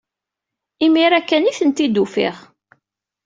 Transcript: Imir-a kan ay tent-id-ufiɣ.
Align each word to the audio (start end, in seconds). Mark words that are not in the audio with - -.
Imir-a 0.85 1.19
kan 1.21 1.47
ay 1.49 1.55
tent-id-ufiɣ. 1.59 2.35